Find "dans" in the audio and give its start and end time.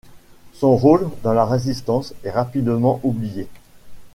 1.21-1.35